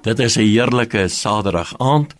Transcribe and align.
Dit 0.00 0.18
is 0.18 0.36
'n 0.36 0.40
heerlike 0.40 1.08
Saterdag 1.08 1.78
aand. 1.78 2.14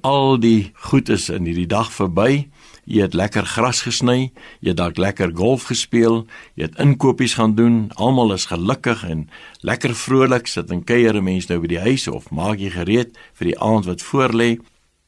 Al 0.00 0.38
die 0.38 0.70
goed 0.74 1.08
is 1.08 1.28
in 1.28 1.44
hierdie 1.44 1.66
dag 1.66 1.92
verby. 1.92 2.48
Jy 2.84 3.00
het 3.00 3.14
lekker 3.14 3.46
gras 3.46 3.82
gesny, 3.82 4.32
jy 4.60 4.68
het 4.68 4.76
dalk 4.76 4.96
lekker 4.96 5.30
golf 5.34 5.62
gespeel, 5.62 6.26
jy 6.54 6.62
het 6.62 6.78
inkopies 6.78 7.34
gaan 7.34 7.54
doen. 7.54 7.90
Almal 7.94 8.32
is 8.32 8.44
gelukkig 8.44 9.04
en 9.04 9.28
lekker 9.60 9.94
vrolik 9.94 10.46
sit 10.46 10.70
en 10.70 10.84
kuier 10.84 11.22
mense 11.22 11.48
nou 11.48 11.60
by 11.60 11.66
die 11.66 11.80
huis 11.80 12.08
of 12.08 12.30
maak 12.30 12.58
jy 12.58 12.70
gereed 12.70 13.18
vir 13.34 13.46
die 13.46 13.58
aand 13.58 13.84
wat 13.84 14.02
voorlê. 14.02 14.58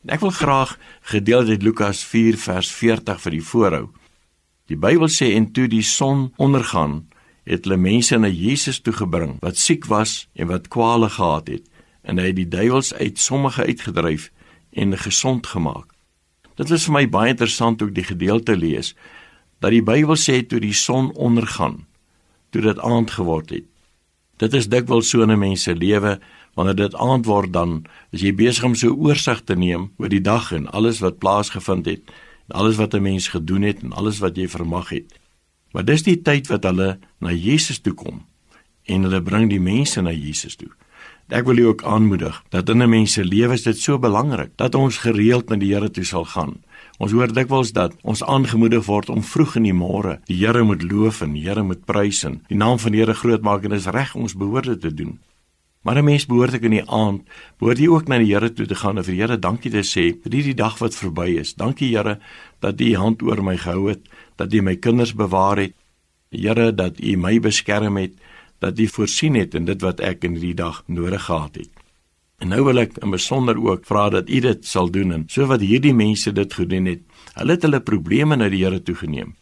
Ek 0.07 0.21
wil 0.21 0.31
graag 0.31 0.79
gedeelte 1.01 1.51
uit 1.51 1.63
Lukas 1.63 2.05
4 2.05 2.37
vers 2.37 2.73
40 2.73 3.21
vir 3.21 3.31
die 3.31 3.45
voorhou. 3.45 3.89
Die 4.67 4.77
Bybel 4.77 5.09
sê 5.09 5.35
en 5.37 5.53
toe 5.53 5.69
die 5.69 5.83
son 5.83 6.33
ondergaan, 6.37 7.07
het 7.45 7.65
hulle 7.65 7.77
mense 7.77 8.19
na 8.19 8.29
Jesus 8.29 8.81
toe 8.81 8.93
gebring 8.93 9.39
wat 9.41 9.57
siek 9.57 9.87
was 9.87 10.29
en 10.35 10.47
wat 10.47 10.69
kwale 10.69 11.09
gehad 11.09 11.49
het 11.49 11.63
en 12.03 12.19
hy 12.19 12.31
het 12.31 12.37
die 12.37 12.49
duiwels 12.49 12.95
uit 12.95 13.19
sommige 13.19 13.65
uitgedryf 13.65 14.31
en 14.73 14.99
gesond 14.99 15.47
gemaak. 15.47 15.95
Dit 16.59 16.69
was 16.69 16.85
vir 16.89 16.95
my 16.97 17.05
baie 17.09 17.35
interessant 17.35 17.83
ook 17.83 17.95
die 17.95 18.07
gedeelte 18.07 18.57
lees 18.57 18.95
dat 19.59 19.75
die 19.75 19.83
Bybel 19.83 20.17
sê 20.17 20.43
toe 20.47 20.61
die 20.63 20.75
son 20.75 21.11
ondergaan, 21.15 21.87
toe 22.51 22.63
dit 22.63 22.79
aand 22.79 23.11
geword 23.11 23.51
het. 23.51 23.67
Dit 24.39 24.55
is 24.55 24.69
dikwels 24.71 25.11
so 25.11 25.23
in 25.23 25.31
'n 25.31 25.39
mens 25.39 25.63
se 25.63 25.75
lewe 25.75 26.21
wanneer 26.55 26.75
dit 26.75 26.95
aand 26.95 27.27
word 27.27 27.53
dan 27.53 27.85
is 28.11 28.21
jy 28.21 28.35
besig 28.35 28.65
om 28.65 28.75
so 28.75 28.95
oorsig 28.95 29.43
te 29.45 29.55
neem 29.55 29.91
oor 29.99 30.09
die 30.09 30.21
dag 30.21 30.53
en 30.53 30.71
alles 30.71 30.99
wat 30.99 31.19
plaasgevind 31.19 31.87
het 31.87 32.03
en 32.49 32.57
alles 32.61 32.77
wat 32.77 32.95
'n 32.95 33.03
mens 33.03 33.29
gedoen 33.29 33.63
het 33.63 33.83
en 33.83 33.93
alles 33.93 34.19
wat 34.19 34.37
jy 34.37 34.49
vermag 34.49 34.89
het. 34.89 35.19
Maar 35.73 35.85
dis 35.85 36.03
die 36.03 36.23
tyd 36.23 36.47
wat 36.47 36.65
hulle 36.65 36.99
na 37.21 37.33
Jesus 37.33 37.79
toe 37.79 37.95
kom 37.95 38.25
en 38.85 39.03
hulle 39.03 39.23
bring 39.23 39.51
die 39.51 39.61
mense 39.61 40.01
na 40.01 40.11
Jesus 40.11 40.57
toe. 40.57 40.71
Ek 41.29 41.45
wil 41.45 41.59
jou 41.61 41.67
ook 41.75 41.83
aanmoedig 41.85 42.37
dat 42.49 42.69
in 42.73 42.83
'n 42.83 42.89
mens 42.89 43.13
se 43.13 43.25
lewe 43.25 43.53
is 43.53 43.63
dit 43.63 43.79
so 43.79 43.99
belangrik 43.99 44.51
dat 44.57 44.75
ons 44.75 44.97
gereeld 44.97 45.49
na 45.49 45.57
die 45.57 45.75
Here 45.75 45.91
toe 45.91 46.05
sal 46.05 46.25
gaan. 46.25 46.65
Ons 46.99 47.13
hoor 47.13 47.33
dikwels 47.33 47.73
dat 47.73 47.93
ons 48.03 48.23
aangemoedig 48.23 48.85
word 48.85 49.09
om 49.09 49.23
vroeg 49.23 49.57
in 49.57 49.63
die 49.63 49.75
môre 49.75 50.21
die 50.25 50.37
Here 50.37 50.63
moet 50.65 50.83
loof 50.83 51.21
en 51.21 51.33
die 51.33 51.43
Here 51.43 51.63
moet 51.63 51.85
prys 51.85 52.25
en 52.25 52.41
die 52.49 52.57
naam 52.57 52.79
van 52.79 52.93
die 52.93 53.01
Here 53.01 53.15
groot 53.15 53.43
maak 53.43 53.65
en 53.65 53.71
dis 53.71 53.87
reg 53.87 54.15
ons 54.15 54.35
behoort 54.35 54.65
dit 54.65 54.81
te 54.81 54.95
doen. 54.95 55.19
Maar 55.83 55.99
'n 55.99 56.05
mens 56.05 56.27
behoort 56.27 56.55
ek 56.55 56.63
in 56.63 56.71
die 56.71 56.91
aand 56.91 57.21
behoort 57.59 57.79
jy 57.79 57.89
ook 57.89 58.09
na 58.09 58.19
die 58.19 58.33
Here 58.33 58.53
toe 58.53 58.67
te 58.67 58.75
gaan 58.75 58.97
en 58.97 59.05
vir 59.05 59.15
die 59.15 59.21
Here 59.21 59.39
dankie 59.39 59.71
te 59.71 59.85
sê 59.85 60.17
vir 60.23 60.33
hierdie 60.33 60.57
dag 60.57 60.79
wat 60.79 60.95
verby 60.95 61.39
is. 61.39 61.55
Dankie 61.55 61.97
Here 61.97 62.19
dat 62.61 62.81
U 62.81 62.95
hand 62.95 63.23
oor 63.23 63.43
my 63.43 63.57
gehou 63.57 63.89
het, 63.89 64.01
dat 64.37 64.53
U 64.53 64.63
my 64.63 64.77
kinders 64.77 65.15
bewaar 65.15 65.57
het. 65.57 65.75
Here 66.31 66.73
dat 66.75 67.01
U 67.01 67.17
my 67.17 67.39
beskerm 67.41 67.97
het, 67.97 68.13
dat 68.59 68.79
U 68.79 68.87
voorsien 68.87 69.35
het 69.35 69.55
in 69.55 69.65
dit 69.65 69.83
wat 69.83 70.01
ek 70.01 70.25
in 70.25 70.39
hierdie 70.39 70.55
dag 70.55 70.83
nodig 70.87 71.25
gehad 71.25 71.57
het. 71.57 71.71
En 72.39 72.53
nou 72.55 72.63
wil 72.69 72.79
ek 72.85 72.97
in 73.03 73.11
besonder 73.11 73.59
ook 73.59 73.87
vra 73.87 74.09
dat 74.15 74.31
U 74.31 74.41
dit 74.41 74.67
sal 74.67 74.91
doen 74.95 75.13
en 75.13 75.27
so 75.27 75.47
wat 75.51 75.65
hierdie 75.65 75.95
mense 75.95 76.33
dit 76.33 76.55
gedoen 76.55 76.87
het, 76.87 77.03
hulle 77.35 77.57
het 77.57 77.67
hulle 77.67 77.81
probleme 77.83 78.39
na 78.39 78.49
die 78.49 78.63
Here 78.63 78.83
toe 78.83 78.95
geneem. 78.95 79.35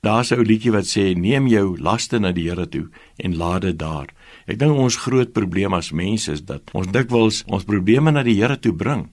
Daar's 0.00 0.30
'n 0.30 0.38
ou 0.38 0.44
liedjie 0.44 0.72
wat 0.72 0.86
sê 0.86 1.14
neem 1.16 1.46
jou 1.46 1.76
laste 1.76 2.18
na 2.18 2.32
die 2.32 2.48
Here 2.48 2.68
toe 2.68 2.88
en 3.16 3.36
laat 3.36 3.62
dit 3.62 3.78
daar. 3.78 4.08
Ek 4.46 4.58
dink 4.58 4.76
ons 4.76 4.96
groot 4.96 5.32
probleem 5.32 5.74
as 5.74 5.92
mense 5.92 6.32
is 6.32 6.40
dat 6.44 6.62
ons 6.72 6.86
dikwels 6.86 7.44
ons 7.46 7.64
probleme 7.64 8.10
na 8.10 8.22
die 8.22 8.40
Here 8.40 8.58
toe 8.58 8.72
bring. 8.72 9.08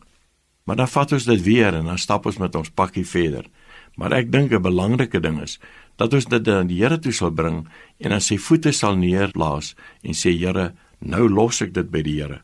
Maar 0.63 0.75
dan 0.75 0.87
vat 0.87 1.11
ons 1.11 1.25
dit 1.25 1.41
weer 1.41 1.73
en 1.73 1.85
dan 1.85 1.97
stap 1.97 2.25
ons 2.25 2.37
met 2.37 2.55
ons 2.55 2.69
pakkie 2.69 3.05
verder. 3.05 3.45
Maar 3.95 4.11
ek 4.11 4.31
dink 4.31 4.51
'n 4.51 4.61
belangrike 4.61 5.19
ding 5.19 5.41
is 5.41 5.59
dat 5.95 6.13
ons 6.13 6.25
dit 6.25 6.47
aan 6.47 6.67
die 6.67 6.81
Here 6.83 6.99
toe 6.99 7.11
sal 7.11 7.31
bring 7.31 7.67
en 7.99 8.11
aan 8.11 8.21
sy 8.21 8.37
voete 8.37 8.71
sal 8.71 8.95
neerplaas 8.95 9.75
en 10.03 10.13
sê 10.13 10.35
Here, 10.37 10.73
nou 10.99 11.29
los 11.29 11.61
ek 11.61 11.73
dit 11.73 11.91
by 11.91 12.01
die 12.01 12.21
Here 12.21 12.41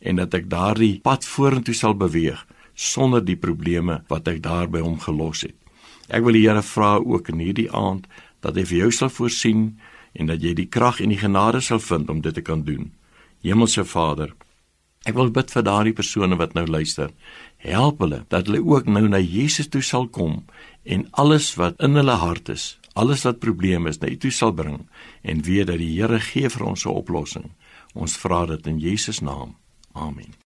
en 0.00 0.16
dat 0.16 0.34
ek 0.34 0.48
daardie 0.48 1.00
pad 1.04 1.24
vorentoe 1.24 1.74
sal 1.74 1.94
beweeg 1.94 2.46
sonder 2.74 3.24
die 3.24 3.36
probleme 3.36 4.00
wat 4.08 4.28
ek 4.28 4.42
daar 4.42 4.68
by 4.68 4.80
hom 4.80 4.96
gelos 5.00 5.42
het. 5.44 5.56
Ek 6.08 6.24
wil 6.24 6.32
die 6.32 6.46
Here 6.48 6.62
vra 6.62 6.96
ook 6.96 7.28
in 7.28 7.38
hierdie 7.38 7.70
aand 7.72 8.06
dat 8.40 8.56
hy 8.56 8.64
vir 8.64 8.78
jou 8.78 8.90
sal 8.90 9.12
voorsien 9.12 9.78
en 10.14 10.26
dat 10.26 10.42
jy 10.42 10.54
die 10.56 10.68
krag 10.68 11.00
en 11.00 11.12
die 11.12 11.20
genade 11.20 11.60
sal 11.60 11.78
vind 11.78 12.10
om 12.10 12.22
dit 12.24 12.34
te 12.34 12.42
kan 12.42 12.64
doen. 12.64 12.90
Hemelse 13.44 13.84
Vader, 13.84 14.32
ek 15.08 15.16
wil 15.16 15.30
bid 15.32 15.52
vir 15.54 15.64
daardie 15.64 15.94
persone 15.96 16.36
wat 16.36 16.52
nou 16.56 16.66
luister. 16.68 17.12
Help 17.64 18.02
hulle 18.04 18.24
dat 18.28 18.50
hulle 18.50 18.60
ook 18.60 18.88
nou 18.88 19.06
na 19.08 19.20
Jesus 19.22 19.70
toe 19.72 19.82
sal 19.82 20.08
kom 20.08 20.42
en 20.84 21.06
alles 21.22 21.54
wat 21.60 21.80
in 21.80 21.96
hulle 21.96 22.18
hart 22.20 22.52
is, 22.52 22.76
alles 22.94 23.24
wat 23.24 23.40
probleme 23.40 23.88
is, 23.88 24.00
na 24.00 24.10
U 24.12 24.16
toe 24.20 24.32
sal 24.34 24.52
bring 24.52 24.82
en 25.22 25.42
weet 25.46 25.70
dat 25.72 25.80
die 25.80 25.94
Here 25.96 26.20
gee 26.20 26.48
vir 26.48 26.66
ons 26.66 26.84
'n 26.84 26.92
oplossing. 26.92 27.50
Ons 27.94 28.16
vra 28.16 28.46
dit 28.46 28.66
in 28.66 28.78
Jesus 28.78 29.20
naam. 29.20 29.56
Amen. 29.94 30.49